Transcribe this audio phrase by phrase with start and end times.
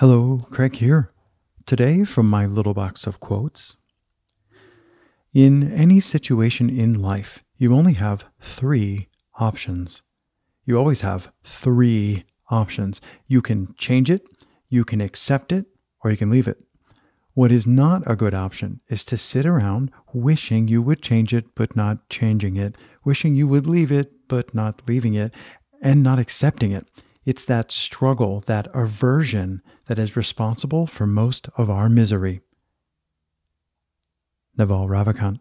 [0.00, 1.10] Hello, Craig here.
[1.64, 3.76] Today, from my little box of quotes.
[5.32, 10.02] In any situation in life, you only have three options.
[10.66, 13.00] You always have three options.
[13.26, 14.26] You can change it,
[14.68, 15.64] you can accept it,
[16.04, 16.62] or you can leave it.
[17.32, 21.54] What is not a good option is to sit around wishing you would change it,
[21.54, 25.32] but not changing it, wishing you would leave it, but not leaving it,
[25.80, 26.86] and not accepting it.
[27.26, 32.40] It's that struggle, that aversion that is responsible for most of our misery.
[34.56, 35.40] Naval Ravikant.